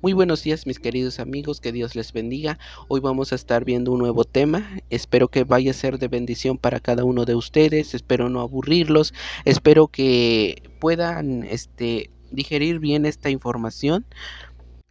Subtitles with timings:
[0.00, 2.56] Muy buenos días mis queridos amigos, que Dios les bendiga.
[2.86, 4.78] Hoy vamos a estar viendo un nuevo tema.
[4.90, 7.94] Espero que vaya a ser de bendición para cada uno de ustedes.
[7.94, 9.12] Espero no aburrirlos.
[9.44, 14.06] Espero que puedan este, digerir bien esta información.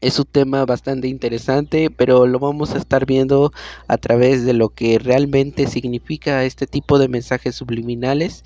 [0.02, 3.54] Es un tema bastante interesante, pero lo vamos a estar viendo
[3.88, 8.44] a través de lo que realmente significa este tipo de mensajes subliminales.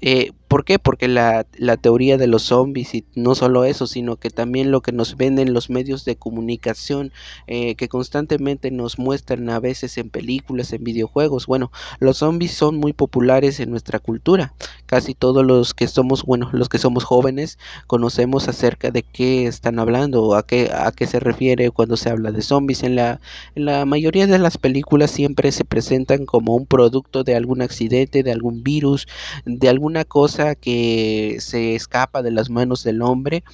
[0.00, 0.78] Eh, ¿Por qué?
[0.78, 4.80] Porque la, la, teoría de los zombies y no solo eso, sino que también lo
[4.80, 7.12] que nos venden los medios de comunicación
[7.46, 11.46] eh, que constantemente nos muestran a veces en películas, en videojuegos.
[11.46, 11.70] Bueno,
[12.00, 14.54] los zombies son muy populares en nuestra cultura.
[14.86, 19.78] Casi todos los que somos, bueno, los que somos jóvenes conocemos acerca de qué están
[19.78, 22.84] hablando o a qué, a qué se refiere cuando se habla de zombies.
[22.84, 23.20] En la,
[23.54, 28.22] en la mayoría de las películas siempre se presentan como un producto de algún accidente,
[28.22, 29.06] de algún virus,
[29.44, 33.44] de alguna cosa que se escapa de las manos del hombre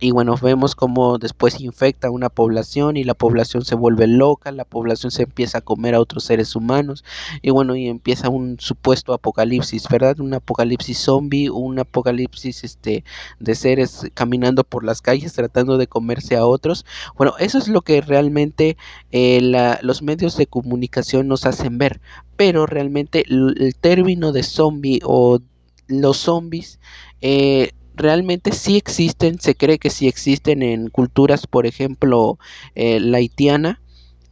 [0.00, 4.64] y bueno, vemos como después infecta una población y la población se vuelve loca, la
[4.64, 7.04] población se empieza a comer a otros seres humanos
[7.42, 10.18] y bueno, y empieza un supuesto apocalipsis, ¿verdad?
[10.20, 13.04] Un apocalipsis zombie, un apocalipsis este
[13.38, 16.84] de seres caminando por las calles tratando de comerse a otros.
[17.16, 18.76] Bueno, eso es lo que realmente
[19.12, 19.40] eh,
[19.80, 22.00] los medios de comunicación nos hacen ver,
[22.36, 25.38] pero realmente el término de zombie o
[25.86, 26.80] los zombies
[27.20, 32.38] eh, realmente sí existen, se cree que sí existen en culturas, por ejemplo,
[32.74, 33.80] eh, la haitiana,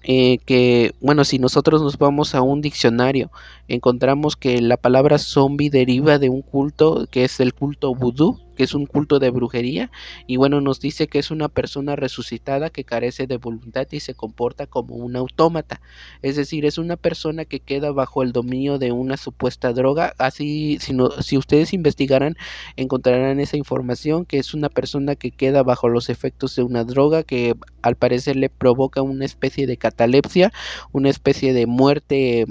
[0.05, 3.31] eh, que, bueno, si nosotros nos vamos a un diccionario,
[3.69, 8.75] encontramos que la palabra zombie deriva de un culto que es el culto vudú, es
[8.75, 9.91] un culto de brujería,
[10.27, 14.15] y bueno, nos dice que es una persona resucitada que carece de voluntad y se
[14.15, 15.81] comporta como un autómata,
[16.23, 20.79] es decir, es una persona que queda bajo el dominio de una supuesta droga, así
[20.81, 22.37] si, no, si ustedes investigaran
[22.77, 27.23] encontrarán esa información, que es una persona que queda bajo los efectos de una droga
[27.23, 30.53] que al parecer le provoca una especie de catalepsia,
[30.93, 32.47] una especie de muerte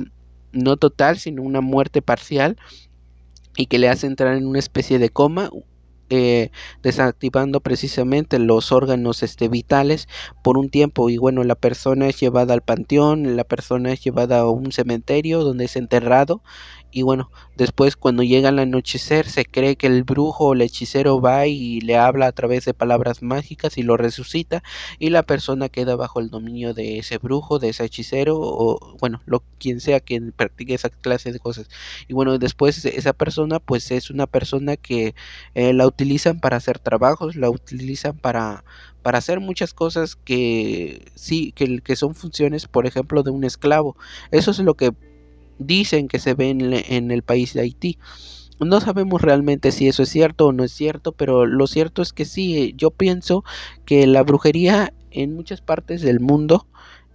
[0.52, 2.58] no total, sino una muerte parcial
[3.56, 5.50] y que le hace entrar en una especie de coma
[6.12, 6.52] eh,
[6.84, 10.08] desactivando precisamente los órganos este, vitales
[10.44, 11.10] por un tiempo.
[11.10, 15.44] Y bueno la persona es llevada al panteón la persona es llevada a un cementerio
[15.44, 16.42] donde es enterrado
[16.92, 21.22] y bueno, después cuando llega el anochecer se cree que el brujo o el hechicero
[21.22, 24.64] va y le habla a través de palabras mágicas y lo resucita
[25.00, 29.22] y la persona queda bajo el dominio de ese brujo, de ese hechicero o bueno,
[29.26, 31.70] lo quien sea quien practique esa clase de cosas.
[32.08, 35.16] Y bueno, después esa persona pues es una persona que
[35.56, 38.64] eh, la utilizan para hacer trabajos, la utilizan para
[39.02, 43.98] para hacer muchas cosas que sí, que, que son funciones, por ejemplo, de un esclavo.
[44.32, 44.92] Eso es lo que
[45.66, 47.98] dicen que se ven en el país de Haití.
[48.60, 52.14] No sabemos realmente si eso es cierto o no es cierto, pero lo cierto es
[52.14, 53.44] que sí, yo pienso
[53.86, 56.68] que la brujería en muchas partes del mundo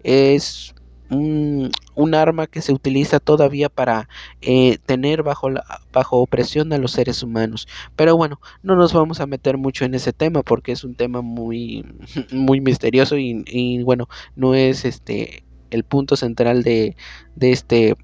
[0.03, 0.75] es
[1.11, 1.71] un,
[2.15, 4.09] arma que se utiliza todavía para
[4.41, 7.69] eh, tener bajo, la, bajo opresión a los seres humanos.
[7.95, 11.21] Pero bueno, no nos vamos a meter mucho en ese tema porque es un tema
[11.23, 11.85] muy,
[12.33, 16.97] muy misterioso y, y bueno, no es este el punto central de,
[17.35, 17.97] de este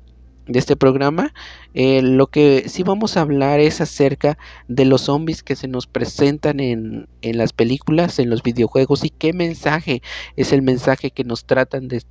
[0.46, 1.32] de este programa,
[1.74, 4.38] eh, lo que sí vamos a hablar es acerca
[4.68, 9.10] de los zombies que se nos presentan en, en las películas, en los videojuegos y
[9.10, 10.02] qué mensaje
[10.36, 12.02] es el mensaje que nos tratan de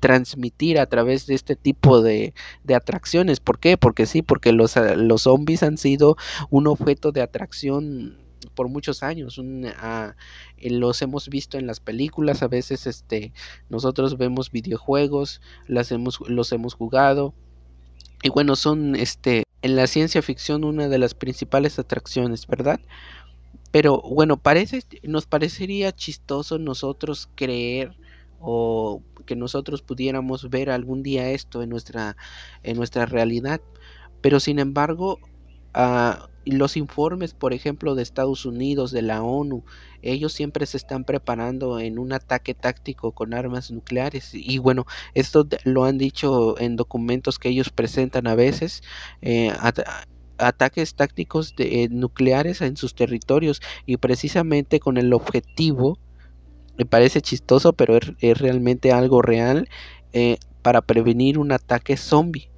[0.00, 3.40] transmitir a través de este tipo de, de, atracciones.
[3.40, 3.78] ¿Por qué?
[3.78, 6.16] Porque sí, porque los, los zombies han sido
[6.50, 8.18] un objeto de atracción
[8.54, 9.38] por muchos años.
[9.38, 10.12] Un, uh,
[10.60, 13.32] los hemos visto en las películas, a veces este,
[13.70, 17.34] nosotros vemos videojuegos, las hemos, los hemos jugado
[18.22, 22.80] y bueno, son este en la ciencia ficción una de las principales atracciones, ¿verdad?
[23.70, 27.96] Pero bueno, parece nos parecería chistoso nosotros creer
[28.40, 32.16] o que nosotros pudiéramos ver algún día esto en nuestra
[32.62, 33.60] en nuestra realidad,
[34.20, 35.18] pero sin embargo,
[35.74, 39.64] uh, los informes, por ejemplo, de Estados Unidos, de la ONU,
[40.02, 44.30] ellos siempre se están preparando en un ataque táctico con armas nucleares.
[44.34, 48.82] Y bueno, esto lo han dicho en documentos que ellos presentan a veces.
[49.22, 49.52] Eh,
[50.38, 55.98] ataques tácticos de, eh, nucleares en sus territorios y precisamente con el objetivo,
[56.76, 59.68] me parece chistoso, pero es, realmente algo real,
[60.12, 62.50] eh, para prevenir un ataque zombie.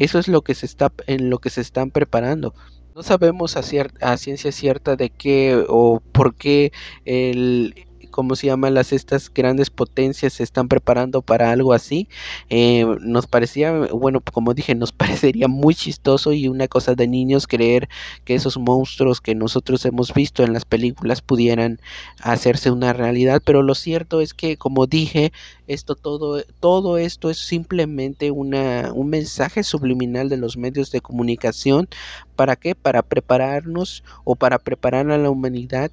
[0.00, 2.54] Eso es lo que se está en lo que se están preparando.
[2.94, 3.60] No sabemos a,
[4.00, 6.72] a, ciencia cierta de qué o por qué
[7.04, 8.70] el ¿cómo se llama?
[8.70, 12.08] Las estas grandes potencias se están preparando para algo así.
[12.48, 17.46] Eh, nos parecía, bueno, como dije, nos parecería muy chistoso y una cosa de niños
[17.46, 17.88] creer
[18.24, 21.80] que esos monstruos que nosotros hemos visto en las películas pudieran
[22.20, 25.32] hacerse una realidad, pero lo cierto es que, como dije,
[25.66, 31.88] esto todo, todo esto es simplemente una, un mensaje subliminal de los medios de comunicación.
[32.36, 32.74] ¿Para qué?
[32.74, 35.90] Para prepararnos o para preparar a la humanidad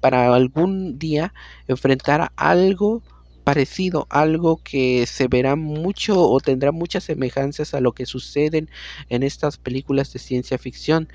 [0.00, 1.32] para algún día
[1.66, 3.02] enfrentar algo
[3.44, 8.68] parecido, algo que se verá mucho o tendrá muchas semejanzas a lo que suceden
[9.08, 11.08] en estas películas de ciencia ficción.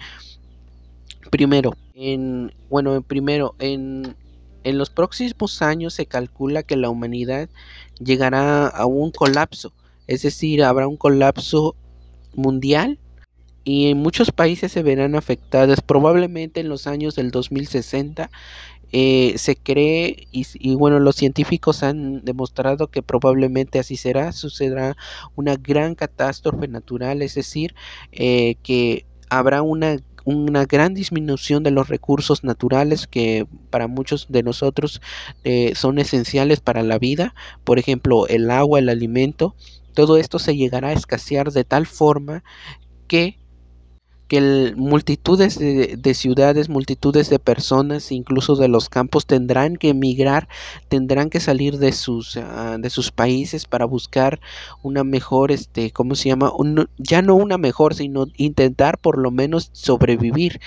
[1.30, 4.15] Primero, en bueno, primero en
[4.63, 7.50] en los próximos años se calcula que la humanidad
[8.00, 9.74] llegará a un colapso,
[10.07, 11.75] es decir, habrá un colapso
[12.33, 13.00] mundial
[13.65, 15.81] y en muchos países se verán afectadas.
[15.81, 18.30] Probablemente en los años del 2060
[18.95, 24.95] eh, se cree y, bueno, los científicos han demostrado que probablemente así será, sucederá
[25.36, 27.74] una gran catástrofe natural, es decir,
[28.12, 34.42] eh, que habrá una una gran disminución de los recursos naturales que para muchos de
[34.42, 35.01] nosotros
[35.44, 37.36] eh, son esenciales para la vida,
[37.66, 39.54] por ejemplo el agua, el alimento,
[39.94, 42.42] todo esto se llegará a escasear de tal forma
[43.07, 43.43] que
[44.33, 50.47] que multitudes de, ciudades, multitudes de personas, incluso de los campos, tendrán que emigrar,
[50.88, 54.39] tendrán que salir de sus, ah, de sus países para buscar
[54.81, 56.51] una mejor, este, ¿cómo se llama?
[56.97, 60.59] ya no una mejor, sino intentar por lo menos sobrevivir.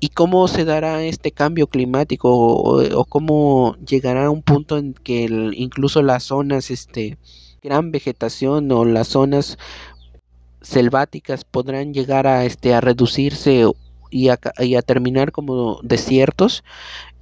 [0.00, 5.24] ¿Y cómo se dará este cambio climático o, cómo llegará a un punto en que
[5.54, 7.18] incluso las zonas, este,
[7.62, 9.58] gran vegetación o las zonas
[10.62, 13.64] selváticas podrán llegar a, este, a reducirse
[14.10, 16.64] y a, a terminar como desiertos.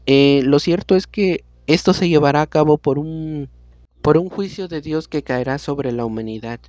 [0.06, 3.48] Eh, lo cierto es que esto se llevará a cabo por un,
[4.02, 6.60] por un juicio de Dios que caerá sobre la humanidad.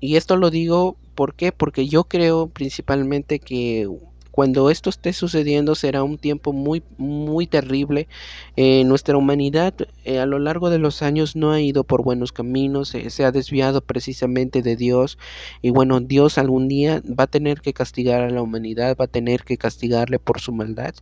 [0.00, 1.52] Y esto lo digo ¿por qué?
[1.52, 3.88] Porque yo creo principalmente que
[4.34, 8.08] cuando esto esté sucediendo será un tiempo muy muy terrible.
[8.56, 12.32] Eh, nuestra humanidad eh, a lo largo de los años no ha ido por buenos
[12.32, 15.18] caminos, eh, se ha desviado precisamente de Dios.
[15.62, 19.08] Y bueno, Dios algún día va a tener que castigar a la humanidad, va a
[19.08, 20.94] tener que castigarle por su maldad.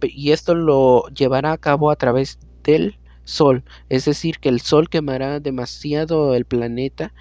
[0.00, 4.88] Y esto lo llevará a cabo a través del sol, es decir, que el sol
[4.88, 7.12] quemará demasiado el planeta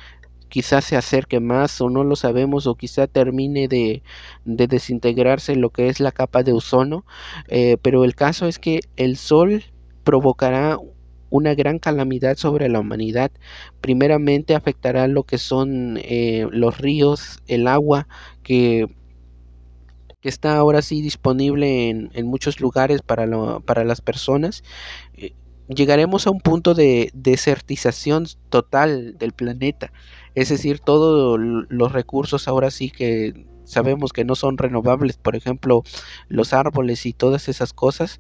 [0.51, 4.03] quizás se acerque más o no lo sabemos o quizá termine de,
[4.43, 7.05] desintegrarse lo que es la capa de ozono,
[7.47, 9.63] eh, pero el caso es que el sol
[10.03, 10.77] provocará
[11.29, 13.31] una gran calamidad sobre la humanidad.
[13.79, 18.07] Primeramente afectará lo que son eh, los ríos, el agua
[18.43, 18.87] que
[20.21, 23.25] que está ahora sí disponible en, en muchos lugares para,
[23.61, 24.63] para las personas.
[25.15, 25.33] Eh,
[25.67, 29.91] llegaremos a un punto de desertización total del planeta.
[30.35, 35.83] Es decir, todos los recursos ahora sí que sabemos que no son renovables, por ejemplo,
[36.27, 38.19] los árboles y todas esas cosas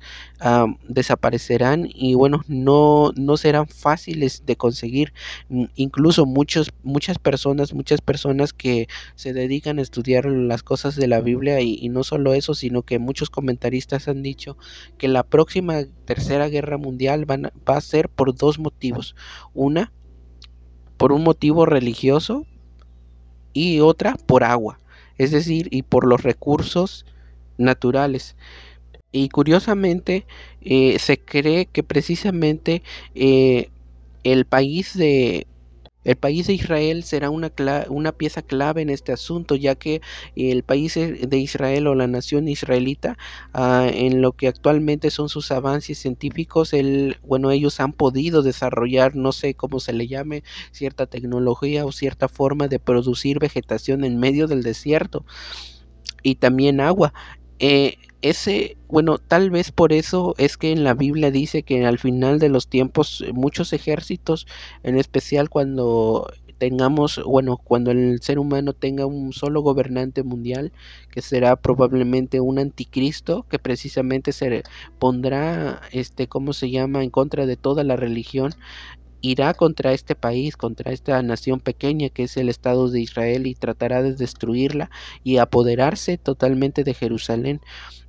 [0.87, 5.13] desaparecerán y bueno, no, no serán fáciles de conseguir.
[5.49, 11.07] Mm, incluso muchos, muchas personas, muchas personas que se dedican a estudiar las cosas de
[11.07, 14.57] la Biblia y, no solo eso, sino que muchos comentaristas han dicho
[14.97, 19.15] que la próxima tercera guerra mundial va a ser por dos motivos.
[19.53, 19.91] Una,
[21.01, 22.45] por un motivo religioso
[23.53, 24.77] y otra por agua
[25.21, 27.05] es decir, y por los recursos
[27.59, 28.35] naturales.
[29.11, 30.25] Y curiosamente
[30.61, 32.81] eh, se cree que precisamente
[33.13, 33.69] eh,
[34.23, 35.45] el país de
[36.03, 37.51] el país de Israel será una,
[37.89, 40.01] una pieza clave en este asunto, ya que
[40.35, 43.17] el país de Israel o la nación israelita,
[43.53, 49.15] ah, en lo que actualmente son sus avances científicos, el, bueno, ellos han podido desarrollar,
[49.15, 54.19] no sé cómo se le llame, cierta tecnología o cierta forma de producir vegetación en
[54.19, 55.25] medio del desierto
[56.23, 57.13] y también agua.
[57.59, 61.99] Eh, ese, bueno, tal vez por eso es que en la Biblia dice que al
[61.99, 64.47] final de los tiempos eh, muchos ejércitos,
[64.83, 70.71] en especial cuando tengamos, bueno, cuando el ser humano tenga un solo gobernante mundial,
[71.09, 74.61] que será probablemente un anticristo, que precisamente se
[74.99, 78.53] pondrá, este, ¿cómo se llama?, en contra de toda la religión,
[79.21, 83.55] irá contra este país, contra esta nación pequeña que es el Estado de Israel y
[83.55, 84.89] tratará de destruirla
[85.23, 87.61] y apoderarse totalmente de Jerusalén.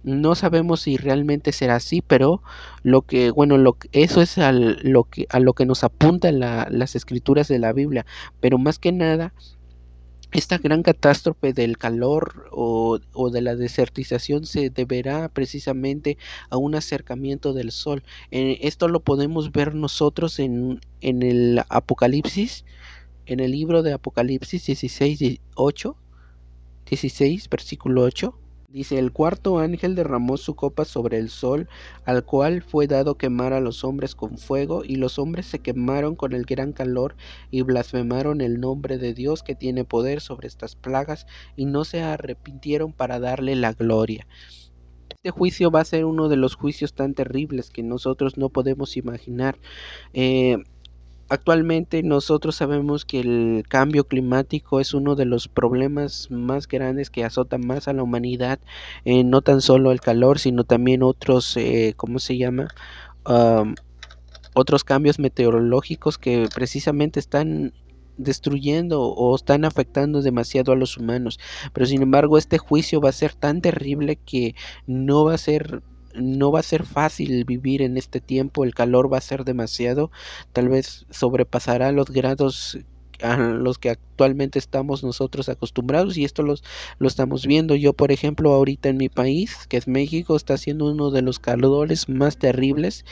[0.03, 2.43] No sabemos si realmente será así, pero
[2.83, 4.37] lo que, bueno, lo, eso es
[4.83, 8.05] lo que, a lo que nos apuntan las escrituras de la Biblia.
[8.41, 9.33] Pero más que nada,
[10.33, 16.17] esta gran catástrofe del calor o, o, de la desertización se deberá precisamente
[16.49, 18.03] a un acercamiento del sol.
[18.31, 22.65] Eh, esto lo podemos ver nosotros en, en, el Apocalipsis,
[23.27, 25.97] en el libro de Apocalipsis 16, 8,
[26.89, 28.42] 16, versículo 8.
[28.73, 31.69] Dice, el cuarto ángel derramó su copa sobre el sol,
[32.07, 36.17] al cual fue dado quemar a los hombres con fuego, y los hombres se quemaron
[36.17, 37.15] con el gran calor
[37.51, 42.01] y blasfemaron el nombre de Dios que tiene poder sobre estas plagas, y no se
[42.01, 44.27] arrepintieron para darle la gloria.
[45.11, 48.97] Este juicio va a ser uno de los juicios tan terribles que nosotros no podemos
[48.97, 49.59] imaginar.
[50.15, 50.57] Eh,
[51.33, 57.25] Actualmente nosotros sabemos que el cambio climático es uno de los problemas más grandes que
[57.25, 58.61] azota más a la humanidad,
[59.07, 62.69] eh, no tan solo el calor, sino también otros, eh, ¿cómo se llama?
[64.53, 67.73] Otros cambios meteorológicos que precisamente están
[68.19, 71.41] destruyendo o están afectando demasiado a los humanos.
[71.73, 74.55] Pero sin embargo, este juicio va a ser tan terrible que
[74.87, 75.83] no va a ser
[76.15, 80.11] no va a ser fácil vivir en este tiempo, el calor va a ser demasiado,
[80.53, 82.79] tal vez sobrepasará los grados
[83.23, 86.63] a los que actualmente estamos nosotros acostumbrados y esto los,
[86.99, 87.75] lo estamos viendo.
[87.77, 91.39] Yo, por ejemplo, ahorita en mi país, que es México, está siendo uno de los
[91.39, 93.05] calores más terribles.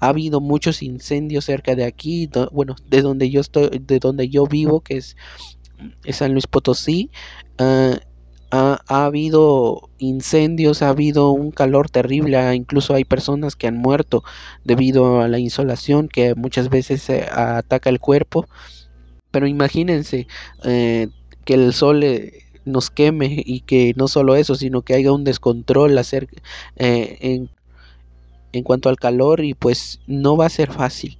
[0.00, 4.46] Ha habido muchos incendios cerca de aquí, bueno, de donde yo estoy, de donde yo
[4.46, 5.16] vivo, que es,
[6.10, 7.10] San Luis Potosí.
[7.58, 7.96] Uh,
[8.50, 14.22] ha, habido incendios, ha habido un calor terrible, incluso hay personas que han muerto
[14.64, 18.46] debido a la insolación que muchas veces ataca el cuerpo.
[19.30, 20.26] Pero imagínense
[20.64, 21.08] eh,
[21.44, 25.24] que el sol eh, nos queme y que no solo eso, sino que haya un
[25.24, 27.50] descontrol eh, en,
[28.52, 31.18] en cuanto al calor y pues no va a ser fácil.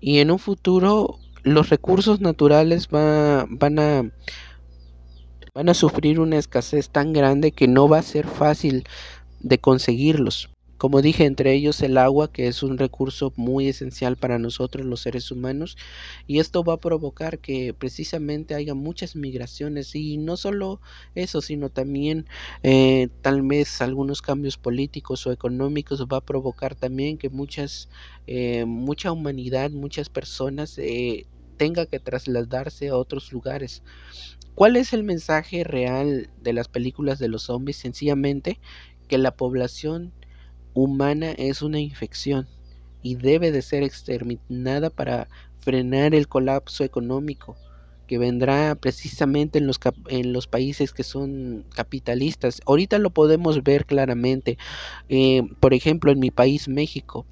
[0.00, 4.10] Y en un futuro los recursos naturales va, van a
[5.54, 8.84] van a sufrir una escasez tan grande que no va a ser fácil
[9.40, 10.48] de conseguirlos.
[10.78, 15.02] Como dije, entre ellos el agua, que es un recurso muy esencial para nosotros los
[15.02, 15.76] seres humanos,
[16.26, 20.80] y esto va a provocar que precisamente haya muchas migraciones, y no solo
[21.14, 22.26] eso, sino también
[22.62, 27.88] eh, tal vez algunos cambios políticos o económicos va a provocar también que muchas,
[28.26, 31.26] eh, mucha humanidad, muchas personas eh,
[31.58, 33.82] tenga que trasladarse a otros lugares.
[34.54, 37.76] ¿Cuál es el mensaje real de las películas de los zombies?
[37.76, 38.60] Sencillamente
[39.08, 40.12] que la población
[40.74, 42.48] humana es una infección
[43.02, 45.28] y debe de ser exterminada para
[45.60, 47.56] frenar el colapso económico
[48.06, 52.60] que vendrá precisamente en los, en los países que son capitalistas.
[52.66, 54.58] Ahorita lo podemos ver claramente.
[55.08, 57.24] Eh, por ejemplo, en mi país, México,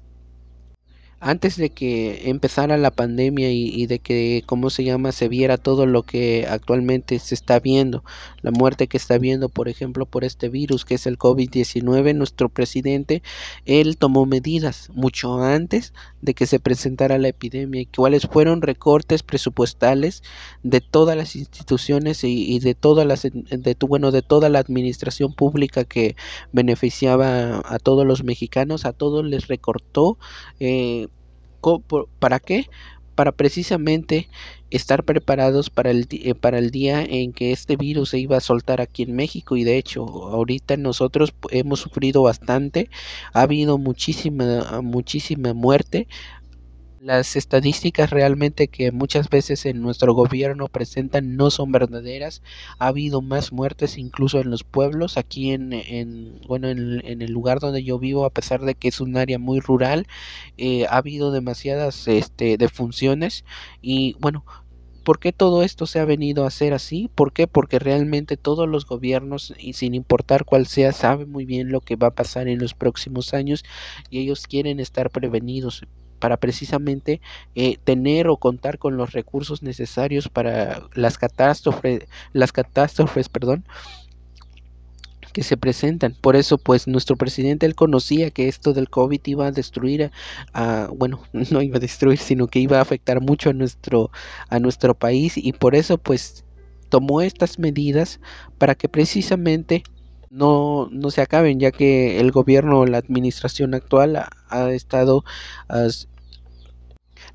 [1.21, 5.85] antes de que empezara la pandemia y, de que, ¿cómo se llama?, se viera todo
[5.85, 8.03] lo que actualmente se está viendo,
[8.41, 12.49] la muerte que está viendo, por ejemplo, por este virus que es el COVID-19, nuestro
[12.49, 13.21] presidente,
[13.65, 19.21] él tomó medidas mucho antes de que se presentara la epidemia y cuáles fueron recortes
[19.21, 20.23] presupuestales
[20.63, 25.83] de todas las instituciones y, de todas las, de, bueno, de toda la administración pública
[25.83, 26.15] que
[26.51, 30.17] beneficiaba a todos los mexicanos, a todos les recortó
[30.59, 31.09] eh,
[32.19, 32.65] ¿Para qué?
[33.15, 34.29] Para precisamente
[34.71, 38.41] estar preparados para el, eh, para el día en que este virus se iba a
[38.41, 39.57] soltar aquí en México.
[39.57, 42.89] Y de hecho ahorita nosotros hemos sufrido bastante,
[43.33, 46.07] ha habido muchísima, muchísima muerte,
[47.01, 52.43] las estadísticas realmente que muchas veces en nuestro gobierno presentan no son verdaderas.
[52.77, 55.17] Ha habido más muertes incluso en los pueblos.
[55.17, 58.89] Aquí en, en bueno, en, en, el lugar donde yo vivo, a pesar de que
[58.89, 60.05] es un área muy rural,
[60.57, 63.45] eh, ha habido demasiadas este, defunciones.
[63.81, 64.45] Y bueno,
[65.03, 67.09] ¿Por qué todo esto se ha venido a hacer así?
[67.15, 67.47] ¿Por qué?
[67.47, 71.95] Porque realmente todos los gobiernos, y sin importar cuál sea, saben muy bien lo que
[71.95, 73.63] va a pasar en los próximos años
[74.11, 75.87] y ellos quieren estar prevenidos
[76.21, 77.19] para precisamente
[77.55, 83.65] eh, tener o contar con los recursos necesarios para las catástrofes, las catástrofes, perdón,
[85.33, 86.15] que se presentan.
[86.21, 90.11] Por eso, pues nuestro presidente él conocía que esto del COVID iba a destruir,
[90.53, 94.11] a, bueno, no iba a destruir, sino que iba a afectar mucho a nuestro,
[94.49, 96.45] a nuestro país y por eso, pues
[96.89, 98.19] tomó estas medidas
[98.57, 99.83] para que precisamente
[100.31, 104.15] no, no se acaben, ya que el gobierno, la administración actual
[104.49, 105.23] ha, estado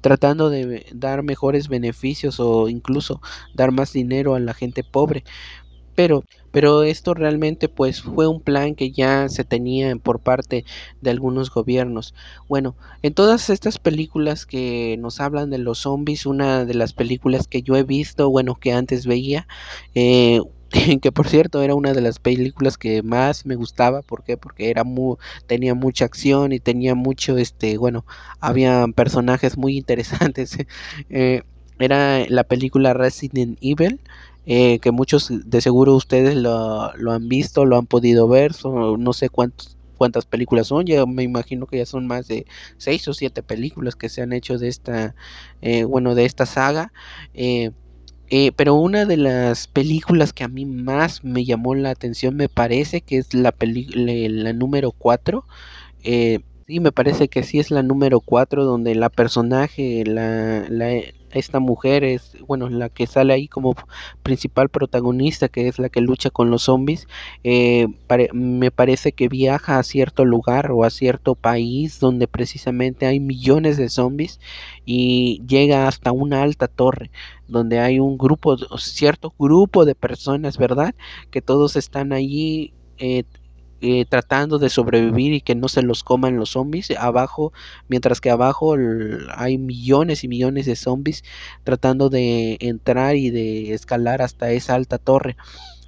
[0.00, 3.20] tratando de dar mejores beneficios o incluso
[3.54, 5.24] dar más dinero a la gente pobre.
[5.94, 10.64] Pero, pero esto realmente pues fue un plan que ya se tenía por parte
[11.00, 12.14] de algunos gobiernos.
[12.48, 17.48] Bueno, en todas estas películas que nos hablan de los zombies, una de las películas
[17.48, 19.48] que yo he visto, bueno, que antes veía,
[19.94, 20.40] eh,
[21.00, 24.36] que por cierto era una de las películas que más me gustaba, ¿por qué?
[24.36, 28.04] Porque era muy, tenía mucha acción y tenía mucho, este, bueno,
[28.40, 30.58] había personajes muy interesantes.
[31.10, 31.42] eh,
[31.78, 34.00] era la película Resident Evil,
[34.46, 39.02] eh, que muchos de seguro ustedes lo, lo, han visto, lo han podido ver, son,
[39.02, 42.46] no sé cuántos, cuántas películas son, ya me imagino que ya son más de
[42.76, 45.14] seis o siete películas que se han hecho de esta,
[45.62, 46.92] eh, bueno, de esta saga.
[47.34, 47.72] Eh,
[48.28, 52.48] eh, pero una de las películas que a mí más me llamó la atención me
[52.48, 55.44] parece que es la, la número 4.
[56.02, 60.90] Eh, sí, me parece que sí es la número 4 donde la personaje, la, la,
[61.38, 63.74] esta mujer es, bueno, la que sale ahí como
[64.22, 67.06] principal protagonista, que es la que lucha con los zombies,
[67.44, 67.86] eh,
[68.32, 73.76] me parece que viaja a cierto lugar o a cierto país donde precisamente hay millones
[73.76, 74.40] de zombies
[74.84, 77.10] y llega hasta una alta torre
[77.48, 80.94] donde hay un grupo, cierto grupo de personas, ¿verdad?
[81.30, 83.24] Que todos están allí eh,
[83.80, 87.52] eh, tratando de sobrevivir y que no se los coman los zombies abajo
[87.88, 88.74] mientras que abajo
[89.34, 91.24] hay millones y millones de zombies
[91.64, 95.36] tratando de entrar y de escalar hasta esa alta torre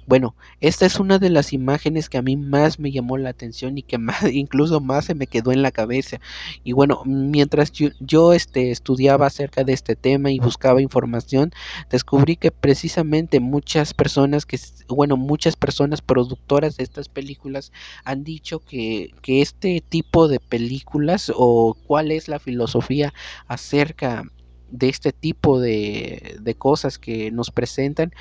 [0.09, 3.77] bueno, esta es una de las imágenes que a mí más me llamó la atención
[3.77, 6.19] y que más, incluso más se me quedó en la cabeza.
[6.63, 11.51] Y bueno, mientras yo, yo este, estudiaba acerca de este tema y buscaba información,
[11.91, 17.71] descubrí que precisamente muchas personas que, bueno, muchas personas productoras de estas películas
[18.03, 23.13] han dicho que, que este tipo de películas o cuál es la filosofía
[23.47, 24.23] acerca
[24.71, 28.13] de este tipo de, de, cosas que nos presentan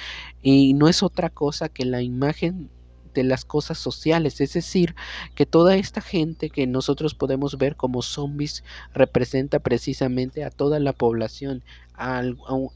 [0.43, 2.71] y no es otra cosa que la imagen
[3.14, 4.95] de las cosas sociales, es decir,
[5.35, 8.62] que toda esta gente que nosotros podemos ver como zombies
[8.95, 11.64] representa precisamente a toda la población.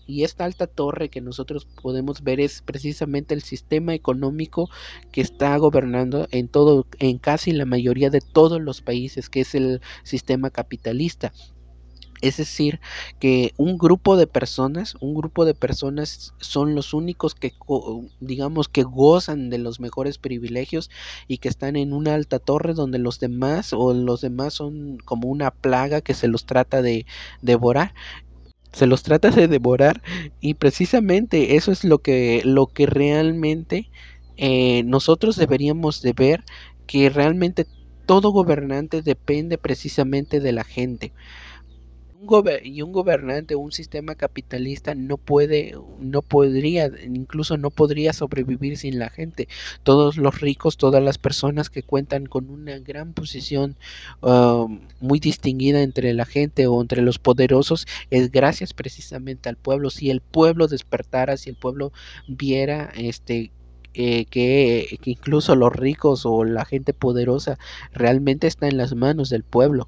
[0.09, 4.69] Y esta alta torre que nosotros podemos ver es precisamente el sistema económico
[5.13, 9.55] que está gobernando en todo en casi la mayoría de todos los países que es
[9.55, 11.33] el sistema capitalista
[12.23, 12.81] es decir,
[13.19, 17.53] que un grupo de personas, un grupo de personas son los únicos que,
[18.21, 20.89] digamos, que gozan de los mejores privilegios
[21.27, 25.29] y que están en una alta torre donde los demás o los demás son como
[25.29, 27.07] una plaga que se los trata de
[27.43, 27.93] devorar.
[28.73, 30.01] Se los trata de devorar
[30.41, 33.91] y precisamente eso es lo que lo que realmente
[34.39, 36.45] eh, nosotros deberíamos de ver
[36.87, 37.67] que realmente
[38.07, 41.13] todo gobernante depende precisamente de la gente
[42.23, 48.77] un y un gobernante, un sistema capitalista no puede, no podría, incluso no podría sobrevivir
[48.77, 49.49] sin la gente.
[49.83, 53.77] Todos los ricos, todas las personas que cuentan con una gran posición
[54.21, 54.69] uh,
[55.01, 59.91] muy distinguida entre la gente o entre los poderosos, es gracias precisamente al pueblo.
[59.91, 61.93] Si el pueblo despertara, si el pueblo
[62.29, 63.51] viera este
[63.95, 67.59] eh, que, que incluso los ricos o la gente poderosa
[67.93, 69.87] realmente está en las manos del pueblo.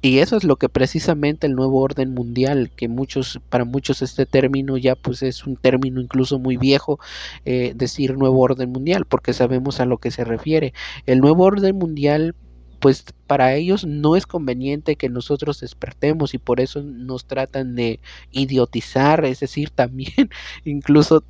[0.00, 4.26] Y eso es lo que precisamente el nuevo orden mundial, que muchos, para muchos este
[4.26, 7.00] término ya pues es un término incluso muy viejo,
[7.44, 10.72] eh, decir nuevo orden mundial, porque sabemos a lo que se refiere.
[11.06, 12.36] El nuevo orden mundial
[12.80, 18.00] pues para ellos no es conveniente que nosotros despertemos y por eso nos tratan de
[18.30, 20.30] idiotizar, es decir, también
[20.64, 21.24] incluso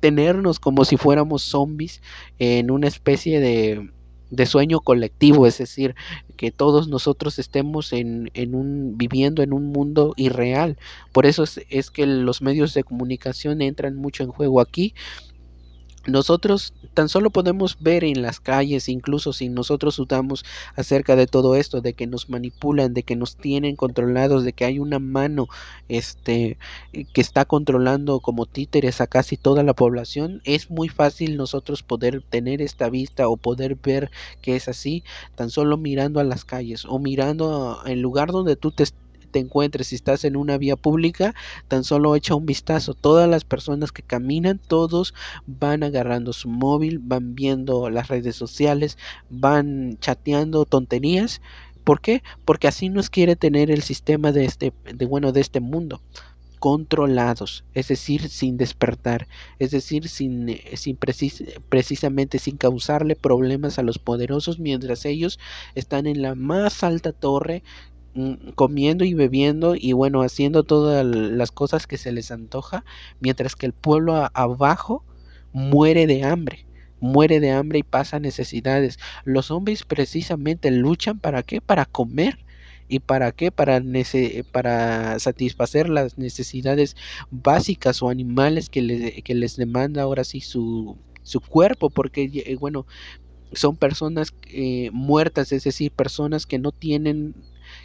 [0.00, 2.02] tenernos como si fuéramos zombies
[2.38, 3.90] en una especie de
[4.30, 5.94] de sueño colectivo, es decir,
[6.36, 10.76] que todos nosotros estemos en, en, un, viviendo en un mundo irreal.
[11.12, 14.94] Por eso es, es que los medios de comunicación entran mucho en juego aquí
[16.06, 20.44] nosotros tan solo podemos ver en las calles, incluso si nosotros dudamos
[20.76, 24.64] acerca de todo esto, de que nos manipulan, de que nos tienen controlados, de que
[24.64, 25.48] hay una mano
[25.88, 26.58] este
[27.12, 32.22] que está controlando como títeres a casi toda la población, es muy fácil nosotros poder
[32.22, 35.02] tener esta vista o poder ver que es así,
[35.34, 38.84] tan solo mirando a las calles o mirando el lugar donde tú te
[39.34, 41.34] te encuentres, si estás en una vía pública,
[41.66, 42.94] tan solo echa un vistazo.
[42.94, 45.12] Todas las personas que caminan, todos
[45.44, 48.96] van agarrando su móvil, van viendo las redes sociales,
[49.30, 51.40] van chateando tonterías.
[51.82, 52.22] ¿Por qué?
[52.44, 56.00] Porque así nos quiere tener el sistema de este, de bueno, de este mundo
[56.60, 63.78] controlados, es decir, sin despertar, es decir, sin, eh, sin precis precisamente sin causarle problemas
[63.78, 65.38] a los poderosos mientras ellos
[65.74, 67.62] están en la más alta torre
[68.54, 72.84] comiendo y bebiendo y bueno, haciendo todas las cosas que se les antoja,
[73.20, 75.04] mientras que el pueblo abajo
[75.52, 76.66] muere de hambre.
[77.00, 78.98] muere de hambre y pasa necesidades.
[79.24, 81.60] Los zombies precisamente luchan para qué?
[81.60, 82.38] Para comer.
[82.88, 83.50] ¿Y para qué?
[83.50, 83.80] Para,
[84.52, 86.96] para satisfacer las necesidades
[87.30, 92.86] básicas o animales que, que les demanda ahora sí su, su cuerpo, porque eh, bueno,
[93.52, 97.34] son personas eh, muertas, es decir, personas que no tienen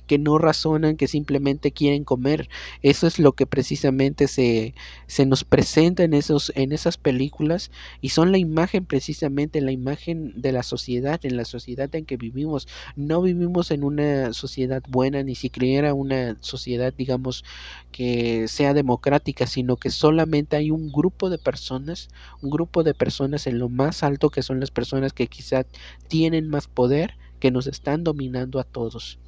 [0.08, 2.50] que no razonan, que simplemente quieren comer.
[2.82, 4.74] Eso es lo que precisamente se,
[5.08, 10.34] se nos presenta en, esos, en esas películas y son la imagen precisamente, la imagen
[10.42, 12.68] de la sociedad, en la sociedad en que vivimos.
[12.96, 17.44] No vivimos en una sociedad buena, ni siquiera una sociedad, digamos,
[17.92, 22.10] que sea democrática, sino que solamente hay un grupo de personas,
[22.42, 25.66] un grupo de personas en lo más alto que son las personas que quizá
[26.08, 29.20] tienen más poder que nos están dominando a todos.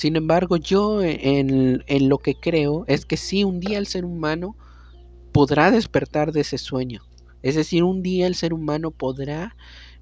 [0.00, 4.06] Sin embargo, yo en, en, lo que creo es que sí, un día el ser
[4.06, 4.56] humano
[5.30, 7.02] podrá despertar de ese sueño.
[7.42, 9.54] Es decir, un día el ser humano podrá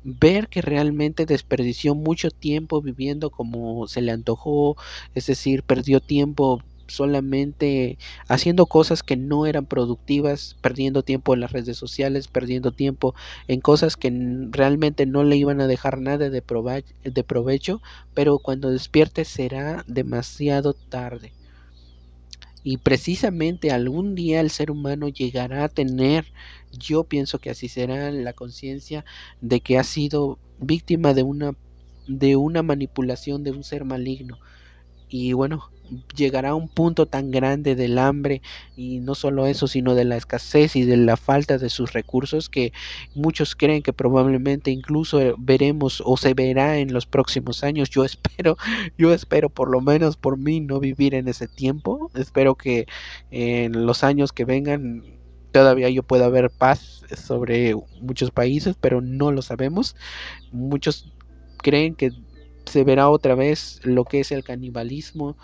[0.04, 4.76] ver que realmente desperdició mucho tiempo viviendo como se le antojó,
[5.16, 11.52] es decir, perdió tiempo solamente haciendo cosas que no eran productivas, perdiendo tiempo en las
[11.52, 13.14] redes sociales, perdiendo tiempo
[13.46, 14.12] en cosas que
[14.50, 16.42] realmente no le iban a dejar nada de,
[17.22, 17.80] provecho,
[18.14, 21.32] pero cuando despierte será demasiado tarde.
[22.64, 26.26] Y precisamente algún día el ser humano llegará a tener,
[26.72, 29.04] yo pienso que así será, la conciencia
[29.40, 31.54] de que ha sido víctima de una
[32.08, 34.38] de una manipulación de un ser maligno.
[35.08, 35.70] Y bueno,
[36.16, 38.42] llegará a un punto tan grande del hambre
[38.76, 42.48] y no solo eso, sino de la escasez y de la falta de sus recursos
[42.48, 42.72] que
[43.14, 47.90] muchos creen que probablemente incluso veremos o se verá en los próximos años.
[47.90, 48.56] Yo espero,
[48.96, 52.10] yo espero por lo menos por mí no vivir en ese tiempo.
[52.14, 52.86] Espero que
[53.30, 55.02] en los años que vengan
[55.52, 59.96] todavía yo pueda ver paz sobre muchos países, pero no lo sabemos.
[60.52, 61.12] Muchos
[61.58, 62.12] creen que
[62.66, 65.36] se verá otra vez lo que es el canibalismo,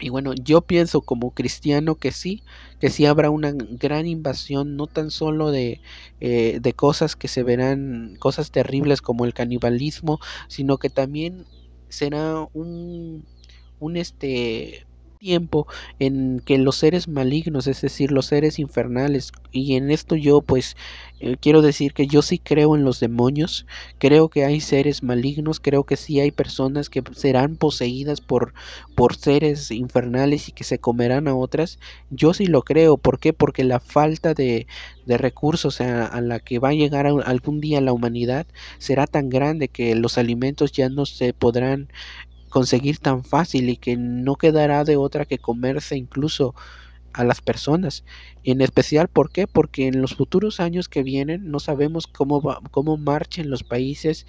[0.00, 2.42] y bueno, yo pienso como cristiano que sí,
[2.80, 5.80] que sí habrá una gran invasión, no tan solo de,
[6.20, 11.46] eh, de cosas que se verán, cosas terribles como el canibalismo, sino que también
[11.88, 13.24] será un,
[13.78, 14.85] un este,
[15.18, 15.66] tiempo
[15.98, 20.76] en que los seres malignos, es decir, los seres infernales, y en esto yo pues
[21.18, 23.66] eh, quiero decir que yo sí creo en los demonios,
[23.98, 28.52] creo que hay seres malignos, creo que sí hay personas que serán poseídas por,
[28.94, 31.78] por seres infernales y que se comerán a otras,
[32.10, 33.32] yo sí lo creo, ¿por qué?
[33.32, 34.66] Porque la falta de,
[35.06, 38.46] de recursos a, a, la que va a llegar algún día la humanidad
[38.78, 41.88] será tan grande que los alimentos ya no se podrán
[42.56, 46.54] conseguir tan fácil y que no quedará de otra que comerse incluso
[47.12, 48.02] a las personas.
[48.44, 49.46] En especial, ¿por qué?
[49.46, 54.26] Porque en los futuros años que vienen no sabemos cómo, va, cómo marchen los países.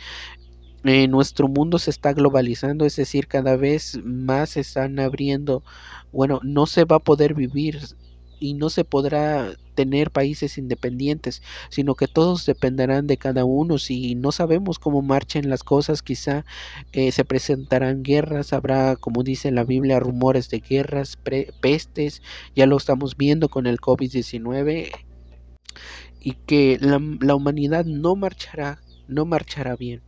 [0.83, 5.63] Eh, nuestro mundo se está globalizando, es decir, cada vez más se están abriendo,
[6.11, 7.79] bueno, no se va a poder vivir
[8.39, 13.77] y no se podrá tener países independientes, sino que todos dependerán de cada uno.
[13.77, 16.45] Si no sabemos cómo marchen las cosas, quizá
[16.93, 21.17] eh, se presentarán guerras, habrá, como dice la Biblia, rumores de guerras,
[21.61, 22.21] pestes,
[22.55, 24.91] ya lo estamos viendo con el COVID-19,
[26.19, 30.01] y que la, la humanidad no marchará, no marchará bien.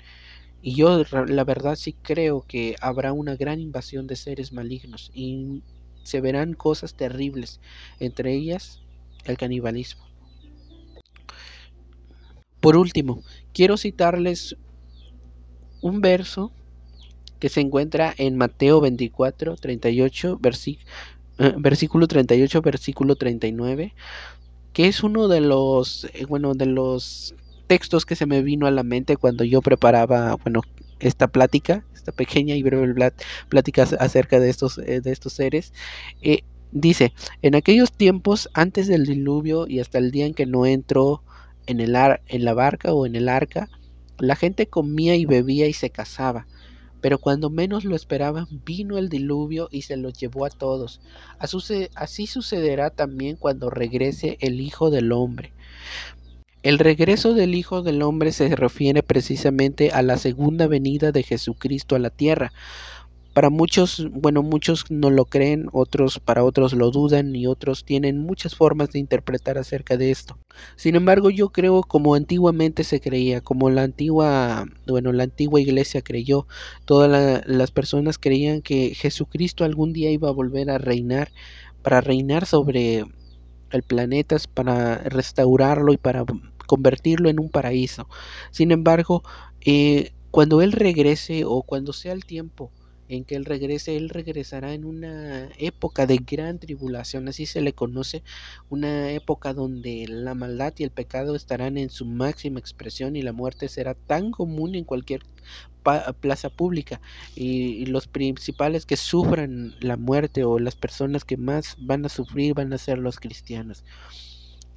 [0.62, 5.64] Y yo la verdad sí creo que habrá una gran invasión de seres malignos y
[6.10, 7.60] se verán cosas terribles,
[8.00, 8.82] entre ellas
[9.26, 10.04] el canibalismo.
[12.60, 13.22] Por último,
[13.54, 14.58] quiero citarles
[15.82, 16.52] un verso
[17.40, 20.40] que se encuentra en Mateo 24, 38,
[21.40, 23.94] eh, versículo 38, versículo 39,
[24.74, 27.34] que es uno de los, eh, bueno, de los
[27.68, 30.62] textos que se me vino a la mente cuando yo preparaba, bueno,
[31.00, 33.12] esta plática, esta pequeña y breve
[33.50, 35.74] plática acerca de estos, eh, de estos seres.
[36.22, 40.66] Eh, dice, en aquellos tiempos antes del diluvio y hasta el día en que no
[40.66, 41.24] entró
[41.68, 43.70] en, el ar en la barca o en el arca,
[44.18, 46.48] la gente comía y bebía y se casaba.
[47.02, 51.00] Pero cuando menos lo esperaban, vino el diluvio y se los llevó a todos.
[51.38, 55.54] Así sucederá también cuando regrese el Hijo del Hombre.
[56.62, 61.96] El regreso del Hijo del Hombre se refiere precisamente a la segunda venida de Jesucristo
[61.96, 62.52] a la tierra.
[63.34, 68.20] Para muchos, bueno, muchos no lo creen, otros para otros lo dudan y otros tienen
[68.20, 70.38] muchas formas de interpretar acerca de esto.
[70.76, 76.02] Sin embargo, yo creo como antiguamente se creía, como la antigua, bueno, la antigua iglesia
[76.02, 76.46] creyó,
[76.84, 81.32] todas las personas creían que Jesucristo algún día iba a volver a reinar,
[81.82, 83.06] para reinar sobre
[83.78, 86.26] el planeta, para restaurarlo y para
[86.68, 88.08] convertirlo en un paraíso.
[88.52, 89.24] Sin embargo,
[89.62, 92.72] eh, cuando Él regrese o cuando sea el tiempo
[93.10, 97.74] en que Él regrese, Él regresará en una época de gran tribulación, así se le
[97.74, 98.24] conoce,
[98.70, 103.34] una época donde la maldad y el pecado estarán en su máxima expresión y la
[103.34, 105.24] muerte será tan común en cualquier
[106.22, 107.02] plaza pública
[107.36, 112.54] y, los principales que sufran la muerte o las personas que más van a sufrir
[112.54, 113.84] van a ser los cristianos.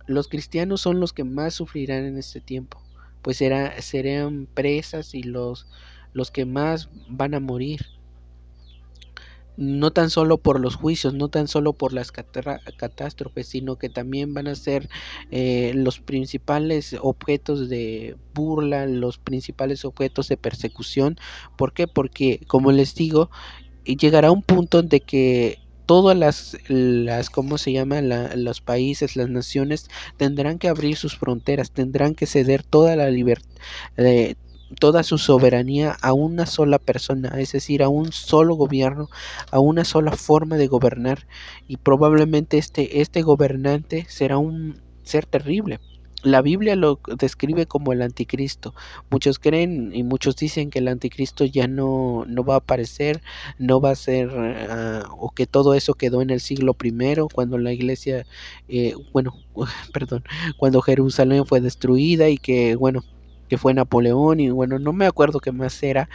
[0.06, 2.82] Los cristianos son los que más sufrirán en este tiempo,
[3.20, 5.66] pues serán presas y los,
[6.14, 7.80] los que más van a morir
[9.56, 14.34] no tan solo por los juicios, no tan solo por las catástrofes, sino que también
[14.34, 14.88] van a ser
[15.30, 21.16] eh, los principales objetos de burla, los principales objetos de persecución.
[21.56, 21.86] ¿Por qué?
[21.86, 23.30] Porque, como les digo,
[23.84, 28.00] llegará un punto de que todas las, las ¿cómo se llama?
[28.00, 33.50] los países, las naciones tendrán que abrir sus fronteras, tendrán que ceder toda la libertad.
[33.96, 34.36] Eh,
[34.78, 39.08] toda su soberanía a una sola persona, es decir, a un solo gobierno,
[39.50, 41.26] a una sola forma de gobernar
[41.68, 45.80] y probablemente este, este gobernante será un ser terrible.
[46.22, 48.74] La Biblia lo describe como el anticristo.
[49.10, 53.22] Muchos creen y muchos dicen que el anticristo ya no, no va a aparecer,
[53.58, 57.58] no va a ser, ah, o que todo eso quedó en el siglo primero, cuando
[57.58, 58.24] la iglesia,
[58.68, 59.34] eh, bueno,
[59.92, 60.22] perdón,
[60.58, 63.02] cuando Jerusalén fue destruida y que, bueno,
[63.52, 66.08] que fue Napoleón y bueno, no me acuerdo qué más era.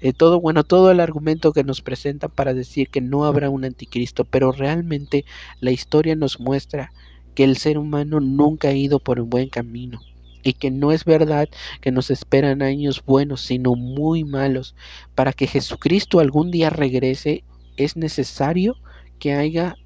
[0.00, 3.64] Eh, todo, bueno, todo el argumento que nos presenta para decir que no habrá un
[3.64, 5.24] anticristo, pero realmente
[5.60, 6.90] la historia nos muestra
[7.36, 10.00] que el ser humano nunca ha ido por un buen camino
[10.42, 11.48] y que no es verdad
[11.80, 14.74] que nos esperan años buenos, sino muy malos.
[15.14, 17.44] Para que Jesucristo algún día regrese,
[17.76, 18.74] es necesario
[19.20, 19.76] que haya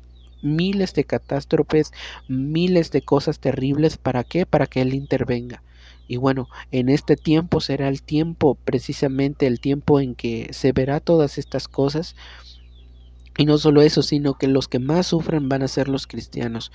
[0.40, 1.92] miles de catástrofes,
[2.28, 3.98] miles de cosas terribles.
[3.98, 4.46] ¿Para qué?
[4.46, 5.62] Para que Él intervenga.
[6.06, 11.00] Y bueno, en este tiempo será el tiempo, precisamente el tiempo en que se verá
[11.00, 12.14] todas estas cosas.
[13.36, 16.72] Y no solo eso, sino que los que más sufren van a ser los cristianos.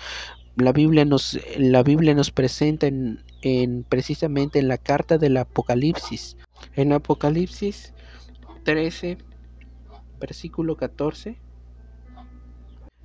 [0.55, 6.35] La Biblia nos, la Biblia nos presenta en, en precisamente en la carta del Apocalipsis.
[6.75, 7.93] En Apocalipsis
[8.63, 9.17] 13,
[10.19, 11.37] versículo 14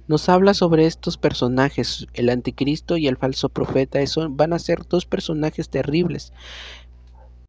[0.07, 4.01] nos habla sobre estos personajes, el anticristo y el falso profeta.
[4.01, 6.33] Eso van a ser dos personajes terribles.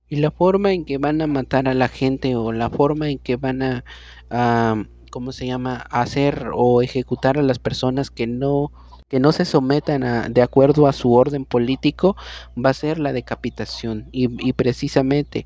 [0.07, 3.19] Y la forma en que van a matar a la gente o la forma en
[3.19, 3.83] que van
[4.29, 8.71] a, ¿cómo se llama?, hacer o ejecutar a las personas que no
[9.07, 12.15] que no se sometan a, de acuerdo a su orden político
[12.57, 15.45] va a ser la decapitación y, precisamente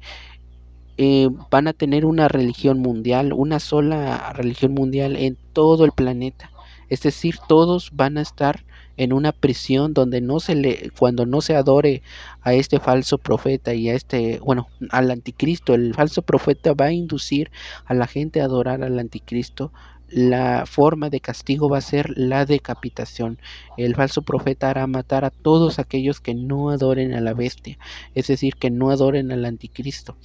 [0.95, 6.52] eh, van a tener una religión mundial, una sola religión mundial en todo el planeta
[6.89, 8.65] es decir, todos van a estar
[8.97, 12.02] en una prisión donde no se le, cuando no se adore
[12.41, 16.91] a este falso profeta y a este, bueno, al anticristo, el falso profeta va a
[16.91, 17.49] inducir
[17.86, 19.71] a la gente a adorar al anticristo.
[20.10, 23.39] La forma de castigo va a ser la decapitación.
[23.78, 27.78] El falso profeta hará matar a todos aquellos que no adoren a la bestia,
[28.15, 30.17] es decir, que no adoren al anticristo.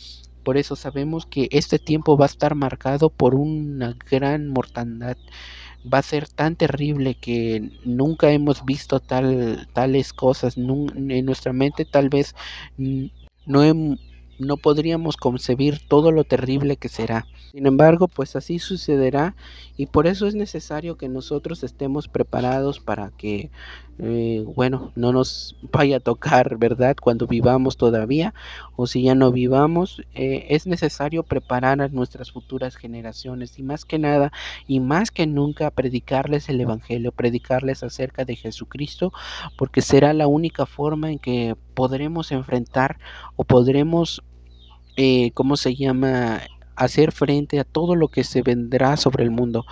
[0.43, 5.17] Por eso sabemos que este tiempo va a estar marcado por una gran mortandad
[5.85, 10.57] va a ser tan terrible que nunca hemos visto tal, tales cosas.
[10.57, 12.35] En nuestra mente tal vez
[12.77, 13.97] no,
[14.39, 17.27] no podríamos concebir todo lo terrible que será.
[17.53, 19.37] Sin embargo, pues así sucederá
[19.77, 23.51] y por eso es necesario que nosotros estemos preparados para que,
[24.01, 26.97] eh, bueno, no nos vaya a tocar, ¿verdad?
[27.01, 28.35] Cuando vivamos todavía
[28.75, 33.85] o si ya no vivamos, eh, es necesario preparar a nuestras futuras generaciones y más
[33.85, 34.33] que nada
[34.67, 39.13] y más que nunca predicarles el Evangelio, predicarles acerca de Jesucristo,
[39.57, 42.99] porque será la única forma en que podremos enfrentar
[43.37, 44.25] o podremos
[44.97, 46.43] eh, ¿cómo se llama?
[46.77, 49.65] hacer frente a todo lo que se vendrá sobre el mundo.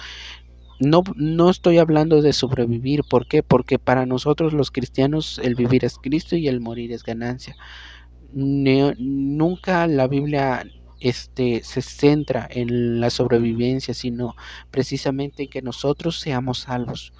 [0.80, 3.42] No, no estoy hablando de sobrevivir, ¿por qué?
[3.42, 7.56] Porque para nosotros los cristianos el vivir es Cristo y el morir es ganancia.
[8.32, 10.64] nunca la Biblia
[11.00, 14.34] este, se centra en la sobrevivencia, sino
[14.70, 17.12] precisamente en que nosotros seamos salvos.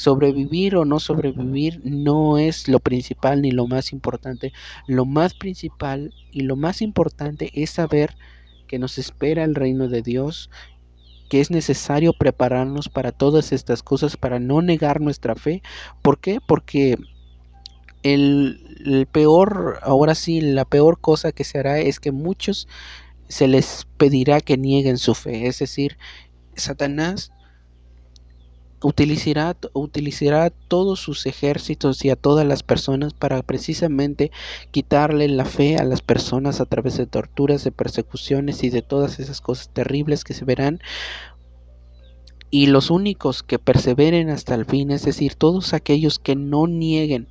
[0.00, 4.50] Sobrevivir o no sobrevivir no es lo principal ni lo más importante.
[4.86, 8.16] Lo más principal y lo más importante es saber
[8.66, 10.48] que nos espera el reino de Dios,
[11.28, 15.62] que es necesario prepararnos para todas estas cosas, para no negar nuestra fe.
[16.00, 16.38] ¿Por qué?
[16.48, 16.96] Porque
[18.02, 22.68] el, peor, ahora sí, la peor cosa que se hará es que muchos
[23.28, 25.46] se les pedirá que nieguen su fe.
[25.46, 25.98] Es decir,
[26.56, 27.32] Satanás
[28.82, 34.30] utilizará, utilizará todos sus ejércitos y a todas las personas para precisamente
[34.70, 39.18] quitarle la fe a las personas a través de torturas, de persecuciones y de todas
[39.18, 40.80] esas cosas terribles que se verán.
[42.50, 47.28] Y los únicos que perseveren hasta el fin, es decir, todos aquellos que no nieguen,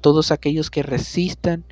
[0.00, 1.64] todos aquellos que resistan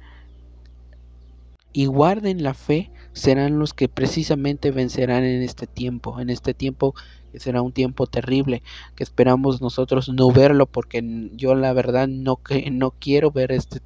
[1.73, 6.95] y guarden la fe, serán los que precisamente vencerán en este tiempo, en este tiempo
[7.35, 8.62] que será un tiempo terrible,
[8.94, 11.03] que esperamos nosotros no verlo porque
[11.35, 12.38] yo la verdad no
[12.70, 13.81] no quiero ver este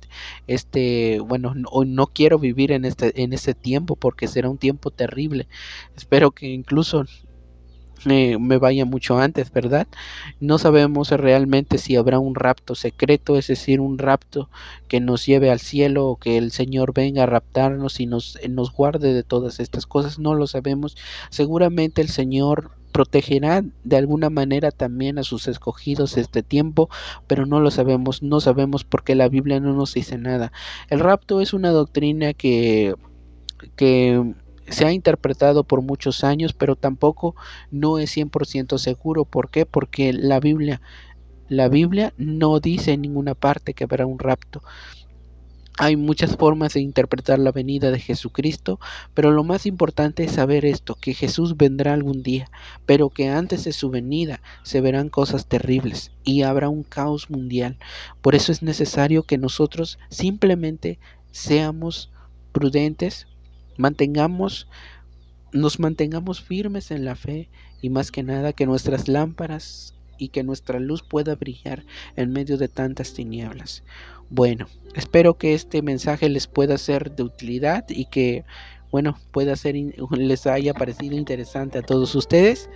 [0.46, 4.90] este bueno, no, no quiero vivir en este en ese tiempo porque será un tiempo
[4.90, 5.48] terrible.
[5.96, 7.06] Espero que incluso
[8.04, 9.88] me, me, vaya mucho antes, ¿verdad?
[10.40, 14.50] No sabemos realmente si habrá un rapto secreto, es decir, un rapto
[14.88, 18.72] que nos lleve al cielo o que el Señor venga a raptarnos y nos, nos
[18.72, 20.96] guarde de todas estas cosas, no lo sabemos.
[21.30, 26.90] Seguramente el Señor protegerá de alguna manera también a sus escogidos este tiempo,
[27.28, 30.50] pero no lo sabemos, no sabemos porque la Biblia no nos dice nada.
[30.90, 32.96] El rapto es una doctrina que
[33.76, 34.34] que
[34.66, 37.36] se ha interpretado por muchos años, pero tampoco
[37.70, 39.24] no es 100% seguro.
[39.24, 39.64] ¿Por qué?
[39.64, 40.80] Porque la Biblia,
[41.48, 44.60] la Biblia no dice en ninguna parte que habrá un rapto.
[45.80, 48.80] Hay muchas formas de interpretar la venida de Jesucristo,
[49.14, 52.50] pero lo más importante es saber esto, que Jesús vendrá algún día,
[52.84, 57.78] pero que antes de su venida se verán cosas terribles y habrá un caos mundial.
[58.22, 60.98] Por eso es necesario que nosotros simplemente
[61.30, 62.10] seamos
[62.50, 63.28] prudentes,
[63.76, 64.66] mantengamos
[65.52, 67.48] nos mantengamos firmes en la fe
[67.80, 71.84] y más que nada que nuestras lámparas y que nuestra luz pueda brillar
[72.16, 73.84] en medio de tantas tinieblas.
[74.30, 78.44] Bueno, espero que este mensaje les pueda ser de utilidad y que,
[78.90, 82.68] bueno, pueda ser, les haya parecido interesante a todos ustedes.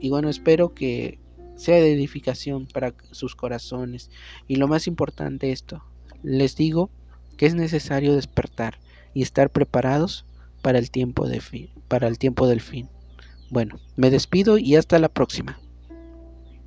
[0.00, 1.18] Y bueno, espero que
[1.54, 4.10] sea de edificación para sus corazones.
[4.48, 5.84] Y lo más importante esto,
[6.22, 6.90] les digo
[7.36, 8.80] que es necesario despertar
[9.14, 10.26] y estar preparados
[10.62, 12.88] para el tiempo de fin, para el tiempo del fin.
[13.50, 15.60] Bueno, me despido y hasta la próxima.